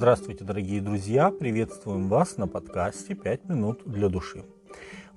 Здравствуйте, 0.00 0.44
дорогие 0.44 0.80
друзья! 0.80 1.30
Приветствуем 1.30 2.08
вас 2.08 2.38
на 2.38 2.48
подкасте 2.48 3.14
«Пять 3.14 3.44
минут 3.44 3.82
для 3.84 4.08
души». 4.08 4.46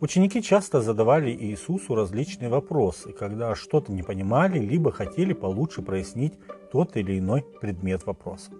Ученики 0.01 0.41
часто 0.41 0.81
задавали 0.81 1.31
Иисусу 1.31 1.96
различные 1.96 2.49
вопросы, 2.49 3.13
когда 3.13 3.55
что-то 3.55 3.93
не 3.93 4.04
понимали, 4.04 4.59
либо 4.59 4.91
хотели 4.91 5.31
получше 5.31 5.83
прояснить 5.83 6.33
тот 6.73 6.97
или 6.97 7.17
иной 7.17 7.46
предмет 7.62 8.05
вопроса. 8.05 8.51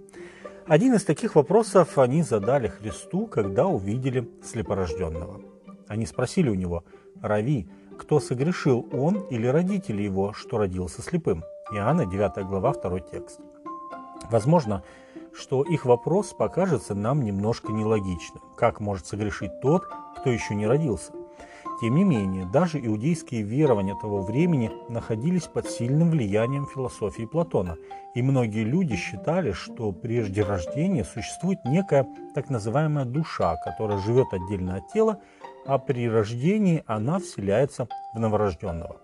Один 0.66 0.94
из 0.94 1.04
таких 1.04 1.36
вопросов 1.36 1.98
они 1.98 2.23
задали 2.23 2.70
Христу, 2.70 3.27
когда 3.27 3.67
увидели 3.67 4.31
слепорожденного. 4.41 5.41
Они 5.90 6.05
спросили 6.05 6.48
у 6.48 6.55
него, 6.55 6.85
«Рави, 7.21 7.67
кто 7.98 8.21
согрешил, 8.21 8.88
он 8.94 9.26
или 9.30 9.45
родители 9.45 10.03
его, 10.03 10.31
что 10.31 10.58
родился 10.58 11.02
слепым?» 11.02 11.44
Иоанна 11.73 12.05
9 12.05 12.45
глава, 12.48 12.71
2 12.71 12.99
текст. 13.02 13.41
Возможно, 14.31 14.84
что 15.36 15.64
их 15.64 15.86
вопрос 15.86 16.34
покажется 16.34 16.96
нам 16.96 17.23
немножко 17.23 17.72
нелогичным. 17.72 18.44
Как 18.55 18.80
может 18.80 19.08
согрешить 19.08 19.59
тот, 19.62 19.88
кто 20.18 20.30
еще 20.30 20.56
не 20.56 20.68
родился? 20.68 21.12
Тем 21.82 21.96
не 21.96 22.04
менее, 22.04 22.46
даже 22.46 22.80
иудейские 22.80 23.42
верования 23.42 23.96
того 24.00 24.22
времени 24.22 24.72
находились 24.90 25.48
под 25.48 25.70
сильным 25.70 26.12
влиянием 26.12 26.68
философии 26.68 27.26
Платона, 27.26 27.78
и 28.14 28.22
многие 28.22 28.64
люди 28.64 28.96
считали, 28.96 29.52
что 29.52 29.92
прежде 29.92 30.44
рождения 30.44 31.04
существует 31.04 31.59
некая 31.66 32.08
так 32.36 32.50
называемая 32.50 33.06
душа, 33.06 33.56
которая 33.56 33.98
живет 33.98 34.28
отдельно 34.31 34.78
от 34.78 34.94
тела, 34.94 35.20
а 35.66 35.78
при 35.78 36.08
рождении 36.08 36.84
она 36.86 37.20
вселяется 37.20 37.88
в 38.14 38.20
новорожденного. 38.20 38.98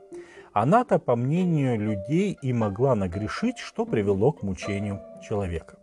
Она-то, 0.53 0.99
по 0.99 1.15
мнению 1.15 1.79
людей, 1.79 2.37
и 2.41 2.53
могла 2.53 2.95
нагрешить, 2.95 3.57
что 3.57 3.85
привело 3.85 4.31
к 4.31 4.43
мучению 4.43 5.01
человека. 5.21 5.78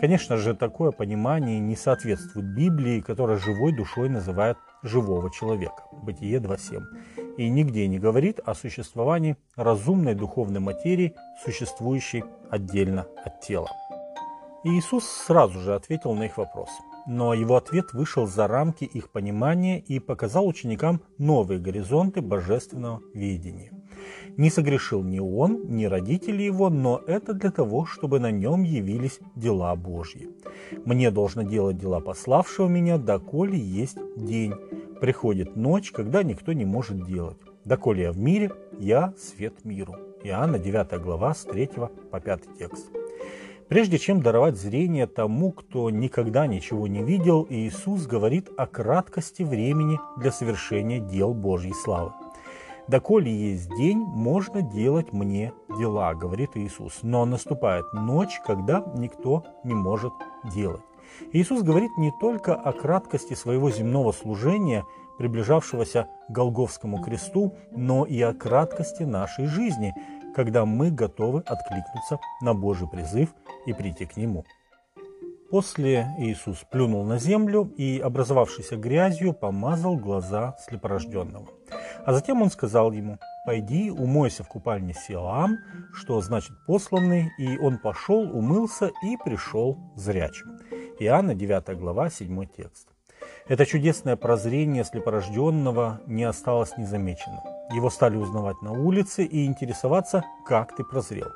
Конечно 0.00 0.36
же, 0.36 0.54
такое 0.54 0.90
понимание 0.90 1.60
не 1.60 1.76
соответствует 1.76 2.46
Библии, 2.46 3.00
которая 3.00 3.38
живой 3.38 3.72
душой 3.72 4.08
называет 4.08 4.56
живого 4.82 5.30
человека. 5.30 5.84
Бытие 5.92 6.38
2.7. 6.38 6.82
И 7.38 7.48
нигде 7.48 7.86
не 7.88 7.98
говорит 7.98 8.40
о 8.44 8.54
существовании 8.54 9.36
разумной 9.56 10.14
духовной 10.14 10.60
материи, 10.60 11.14
существующей 11.44 12.24
отдельно 12.50 13.06
от 13.24 13.40
тела. 13.40 13.68
И 14.64 14.70
Иисус 14.70 15.04
сразу 15.04 15.60
же 15.60 15.74
ответил 15.74 16.14
на 16.14 16.24
их 16.24 16.38
вопрос. 16.38 16.70
Но 17.06 17.34
его 17.34 17.56
ответ 17.56 17.92
вышел 17.92 18.26
за 18.26 18.46
рамки 18.46 18.84
их 18.84 19.10
понимания 19.10 19.78
и 19.78 19.98
показал 19.98 20.46
ученикам 20.46 21.02
новые 21.18 21.60
горизонты 21.60 22.22
божественного 22.22 23.02
видения. 23.12 23.73
Не 24.36 24.50
согрешил 24.50 25.02
ни 25.02 25.18
он, 25.18 25.62
ни 25.68 25.84
родители 25.84 26.42
его, 26.42 26.70
но 26.70 27.00
это 27.06 27.34
для 27.34 27.50
того, 27.50 27.86
чтобы 27.86 28.18
на 28.18 28.30
нем 28.30 28.62
явились 28.62 29.20
дела 29.36 29.74
Божьи. 29.76 30.28
Мне 30.84 31.10
должно 31.10 31.42
делать 31.42 31.78
дела 31.78 32.00
пославшего 32.00 32.68
меня, 32.68 32.98
доколе 32.98 33.58
есть 33.58 33.98
день. 34.16 34.54
Приходит 35.00 35.56
ночь, 35.56 35.92
когда 35.92 36.22
никто 36.22 36.52
не 36.52 36.64
может 36.64 37.04
делать. 37.06 37.38
Доколе 37.64 38.04
я 38.04 38.12
в 38.12 38.18
мире, 38.18 38.50
я 38.78 39.14
свет 39.18 39.64
миру. 39.64 39.94
Иоанна 40.22 40.58
9 40.58 41.00
глава 41.00 41.34
с 41.34 41.44
3 41.44 41.70
по 42.10 42.20
5 42.20 42.42
текст. 42.58 42.90
Прежде 43.68 43.98
чем 43.98 44.20
даровать 44.20 44.56
зрение 44.56 45.06
тому, 45.06 45.52
кто 45.52 45.88
никогда 45.90 46.46
ничего 46.46 46.86
не 46.86 47.02
видел, 47.02 47.46
Иисус 47.48 48.06
говорит 48.06 48.48
о 48.56 48.66
краткости 48.66 49.42
времени 49.42 49.98
для 50.18 50.32
совершения 50.32 51.00
дел 51.00 51.32
Божьей 51.32 51.72
славы. 51.72 52.12
«Доколе 52.86 53.32
есть 53.32 53.70
день, 53.76 53.98
можно 53.98 54.60
делать 54.60 55.12
мне 55.12 55.54
дела»,— 55.78 56.12
говорит 56.14 56.50
Иисус. 56.54 56.98
«Но 57.02 57.24
наступает 57.24 57.86
ночь, 57.94 58.40
когда 58.44 58.84
никто 58.94 59.44
не 59.64 59.72
может 59.72 60.12
делать». 60.52 60.82
Иисус 61.32 61.62
говорит 61.62 61.96
не 61.96 62.12
только 62.20 62.54
о 62.54 62.72
краткости 62.72 63.34
своего 63.34 63.70
земного 63.70 64.12
служения, 64.12 64.84
приближавшегося 65.16 66.08
к 66.28 66.32
Голговскому 66.32 67.02
кресту, 67.02 67.54
но 67.70 68.04
и 68.04 68.20
о 68.20 68.34
краткости 68.34 69.04
нашей 69.04 69.46
жизни, 69.46 69.94
когда 70.34 70.66
мы 70.66 70.90
готовы 70.90 71.40
откликнуться 71.40 72.18
на 72.42 72.52
Божий 72.52 72.88
призыв 72.88 73.30
и 73.64 73.72
прийти 73.72 74.04
к 74.04 74.16
Нему. 74.16 74.44
После 75.50 76.08
Иисус 76.18 76.64
плюнул 76.70 77.04
на 77.04 77.18
землю 77.18 77.70
и, 77.76 78.00
образовавшейся 78.00 78.76
грязью, 78.76 79.32
помазал 79.32 79.96
глаза 79.96 80.56
слепорожденного. 80.66 81.46
А 82.06 82.12
затем 82.12 82.42
он 82.42 82.50
сказал 82.50 82.92
ему, 82.92 83.18
«Пойди, 83.46 83.90
умойся 83.90 84.44
в 84.44 84.48
купальне 84.48 84.92
Силаам», 84.94 85.58
что 85.94 86.20
значит 86.20 86.52
«посланный», 86.66 87.32
и 87.38 87.56
он 87.56 87.78
пошел, 87.78 88.20
умылся 88.20 88.90
и 89.02 89.16
пришел 89.24 89.78
зрячим. 89.96 90.58
Иоанна 90.98 91.34
9 91.34 91.78
глава, 91.78 92.10
7 92.10 92.46
текст. 92.46 92.88
Это 93.48 93.64
чудесное 93.64 94.16
прозрение 94.16 94.84
слепорожденного 94.84 96.00
не 96.06 96.24
осталось 96.24 96.76
незамеченным. 96.76 97.40
Его 97.72 97.88
стали 97.88 98.16
узнавать 98.16 98.60
на 98.60 98.72
улице 98.72 99.24
и 99.24 99.46
интересоваться, 99.46 100.24
как 100.46 100.76
ты 100.76 100.84
прозрел. 100.84 101.28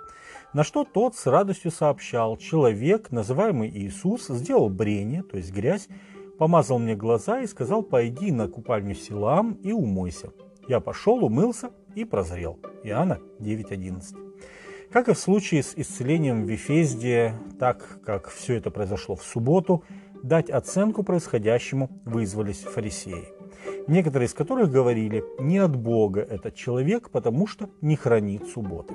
На 0.53 0.65
что 0.65 0.85
тот 0.85 1.17
с 1.17 1.27
радостью 1.27 1.71
сообщал, 1.71 2.37
человек, 2.37 3.11
называемый 3.11 3.71
Иисус, 3.71 4.29
сделал 4.29 4.69
брение, 4.69 5.23
то 5.23 5.39
есть 5.39 5.53
грязь, 5.53 5.89
помазал 6.39 6.79
мне 6.79 6.95
глаза 6.95 7.41
и 7.41 7.47
сказал, 7.47 7.83
пойди 7.83 8.33
на 8.33 8.49
купальню 8.49 8.95
Силам 8.95 9.55
и 9.63 9.73
умойся. 9.73 10.31
Я 10.69 10.81
пошел, 10.81 11.25
умылся 11.25 11.71
и 11.95 12.05
прозрел. 12.05 12.59
Иоанна 12.85 13.21
9.11. 13.41 14.03
Как 14.93 15.09
и 15.09 15.15
в 15.15 15.19
случае 15.19 15.63
с 15.63 15.73
исцелением 15.75 16.45
в 16.45 16.49
Вифезде, 16.49 17.35
так 17.59 18.01
как 18.05 18.29
все 18.29 18.55
это 18.57 18.71
произошло 18.71 19.17
в 19.17 19.23
субботу, 19.23 19.83
дать 20.23 20.51
оценку 20.51 21.03
происходящему 21.03 21.91
вызвались 22.05 22.61
фарисеи 22.61 23.39
некоторые 23.89 24.27
из 24.27 24.35
которых 24.35 24.71
говорили, 24.71 25.25
не 25.39 25.59
от 25.59 25.75
Бога 25.75 26.21
этот 26.21 26.55
человек, 26.55 27.11
потому 27.11 27.47
что 27.47 27.71
не 27.81 27.97
хранит 27.97 28.47
субботы. 28.47 28.95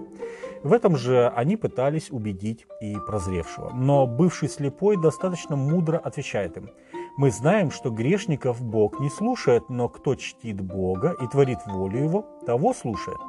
В 0.63 0.71
этом 0.71 0.95
же 0.95 1.27
они 1.35 1.57
пытались 1.57 2.09
убедить 2.09 2.65
и 2.79 2.95
прозревшего. 3.05 3.71
Но 3.73 4.07
бывший 4.07 4.47
слепой 4.47 4.95
достаточно 4.95 5.55
мудро 5.55 5.97
отвечает 5.97 6.55
им, 6.57 6.69
мы 7.15 7.29
знаем, 7.29 7.69
что 7.69 7.91
грешников 7.91 8.61
Бог 8.61 8.99
не 8.99 9.09
слушает, 9.09 9.69
но 9.69 9.87
кто 9.87 10.15
чтит 10.15 10.61
Бога 10.61 11.15
и 11.21 11.27
творит 11.27 11.59
волю 11.65 12.03
Его, 12.03 12.25
того 12.45 12.73
слушает. 12.73 13.19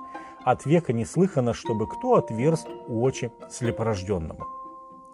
От 0.42 0.64
века 0.64 0.92
не 0.92 1.04
слыхано, 1.04 1.52
чтобы 1.52 1.86
кто 1.86 2.14
отверз 2.14 2.66
очи 2.88 3.30
слепорожденному. 3.50 4.46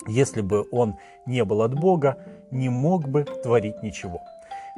Если 0.06 0.40
бы 0.40 0.66
он 0.70 0.96
не 1.26 1.44
был 1.44 1.62
от 1.62 1.74
Бога, 1.74 2.24
не 2.50 2.68
мог 2.68 3.08
бы 3.08 3.24
творить 3.24 3.82
ничего. 3.82 4.20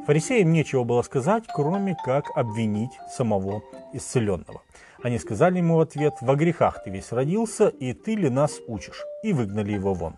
Фарисеям 0.06 0.52
нечего 0.52 0.84
было 0.84 1.02
сказать, 1.02 1.44
кроме 1.54 1.94
как 2.04 2.24
обвинить 2.34 2.92
самого 3.10 3.62
исцеленного. 3.92 4.62
Они 5.02 5.18
сказали 5.18 5.58
ему 5.58 5.76
в 5.76 5.80
ответ, 5.80 6.14
«Во 6.20 6.34
грехах 6.34 6.82
ты 6.82 6.90
весь 6.90 7.12
родился, 7.12 7.68
и 7.68 7.92
ты 7.92 8.14
ли 8.14 8.30
нас 8.30 8.58
учишь?» 8.66 9.04
И 9.22 9.32
выгнали 9.32 9.72
его 9.72 9.94
вон. 9.94 10.16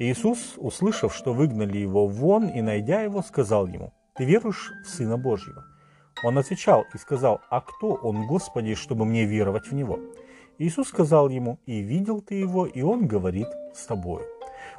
Иисус, 0.00 0.54
услышав, 0.56 1.14
что 1.14 1.34
выгнали 1.34 1.76
его 1.76 2.06
вон 2.06 2.48
и 2.48 2.62
найдя 2.62 3.02
его, 3.02 3.20
сказал 3.20 3.66
ему, 3.66 3.92
«Ты 4.14 4.24
веруешь 4.24 4.72
в 4.82 4.88
Сына 4.88 5.18
Божьего?» 5.18 5.66
Он 6.24 6.38
отвечал 6.38 6.86
и 6.94 6.96
сказал, 6.96 7.42
«А 7.50 7.60
кто 7.60 7.92
он, 7.92 8.26
Господи, 8.26 8.74
чтобы 8.74 9.04
мне 9.04 9.26
веровать 9.26 9.66
в 9.66 9.74
Него?» 9.74 9.98
Иисус 10.56 10.88
сказал 10.88 11.28
ему, 11.28 11.58
«И 11.66 11.80
видел 11.80 12.22
ты 12.22 12.36
его, 12.36 12.64
и 12.64 12.80
он 12.80 13.06
говорит 13.06 13.48
с 13.74 13.84
тобою». 13.84 14.24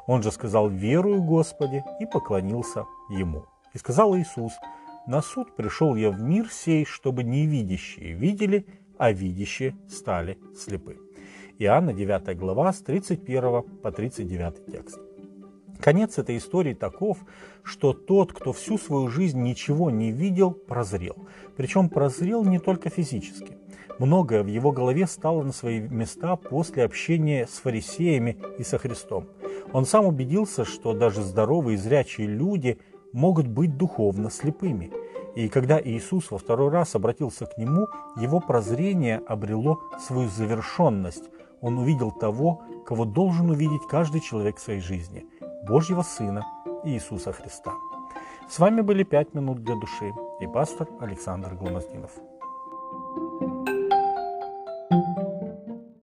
Он 0.07 0.23
же 0.23 0.31
сказал, 0.31 0.69
«Верую, 0.69 1.21
Господи», 1.21 1.83
и 1.99 2.07
поклонился 2.07 2.85
ему. 3.11 3.45
И 3.75 3.77
сказал 3.77 4.17
Иисус, 4.17 4.53
«На 5.05 5.21
суд 5.21 5.55
пришел 5.55 5.93
я 5.93 6.09
в 6.09 6.19
мир 6.19 6.49
сей, 6.51 6.83
чтобы 6.83 7.23
невидящие 7.23 8.13
видели, 8.13 8.65
а 8.97 9.11
видящие 9.11 9.75
стали 9.87 10.39
слепы». 10.57 10.97
Иоанна 11.59 11.93
9 11.93 12.35
глава 12.39 12.73
с 12.73 12.79
31 12.79 13.61
по 13.83 13.91
39 13.91 14.65
текст. 14.65 15.10
Конец 15.81 16.17
этой 16.17 16.37
истории 16.37 16.73
таков, 16.73 17.17
что 17.63 17.93
тот, 17.93 18.33
кто 18.33 18.53
всю 18.53 18.77
свою 18.77 19.07
жизнь 19.09 19.41
ничего 19.41 19.89
не 19.89 20.11
видел, 20.11 20.51
прозрел. 20.51 21.15
Причем 21.57 21.89
прозрел 21.89 22.43
не 22.45 22.59
только 22.59 22.89
физически. 22.89 23.57
Многое 23.99 24.43
в 24.43 24.47
его 24.47 24.71
голове 24.71 25.07
стало 25.07 25.43
на 25.43 25.51
свои 25.51 25.79
места 25.79 26.35
после 26.35 26.83
общения 26.83 27.47
с 27.47 27.59
фарисеями 27.59 28.37
и 28.57 28.63
со 28.63 28.77
Христом. 28.77 29.27
Он 29.73 29.85
сам 29.85 30.05
убедился, 30.05 30.65
что 30.65 30.93
даже 30.93 31.21
здоровые 31.21 31.75
и 31.75 31.77
зрячие 31.77 32.27
люди– 32.27 32.79
могут 33.13 33.47
быть 33.47 33.77
духовно 33.77 34.29
слепыми. 34.29 34.91
И 35.35 35.47
когда 35.47 35.81
Иисус 35.81 36.29
во 36.31 36.37
второй 36.37 36.69
раз 36.69 36.95
обратился 36.95 37.45
к 37.45 37.57
нему, 37.57 37.87
его 38.17 38.39
прозрение 38.39 39.17
обрело 39.17 39.79
свою 39.99 40.29
завершенность. 40.29 41.29
Он 41.61 41.77
увидел 41.77 42.11
того, 42.11 42.61
кого 42.85 43.05
должен 43.05 43.49
увидеть 43.49 43.87
каждый 43.89 44.21
человек 44.21 44.57
в 44.57 44.61
своей 44.61 44.81
жизни– 44.81 45.25
Божьего 45.63 46.01
Сына 46.01 46.43
Иисуса 46.83 47.31
Христа. 47.31 47.73
С 48.49 48.57
вами 48.57 48.81
были 48.81 49.03
«Пять 49.03 49.33
минут 49.33 49.63
для 49.63 49.75
души» 49.75 50.11
и 50.39 50.47
пастор 50.47 50.87
Александр 50.99 51.53
Гломоздинов. 51.53 52.11